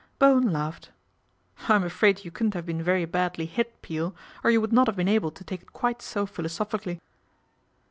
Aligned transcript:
Bowen 0.17 0.51
laughed. 0.51 0.89
"J'm 1.67 1.83
afraid 1.83 2.25
you 2.25 2.31
couldn't 2.31 2.55
have 2.55 2.65
been 2.65 2.81
very 2.81 3.05
badly 3.05 3.45
hit, 3.45 3.83
Peel, 3.83 4.15
or 4.43 4.49
you 4.49 4.59
would 4.59 4.73
not 4.73 4.87
have 4.87 4.95
been 4.95 5.07
able 5.07 5.29
to 5.29 5.43
take 5.43 5.61
it 5.61 5.73
quite 5.73 6.01
so 6.01 6.25
philosophi 6.25 6.79
cally." 6.81 6.99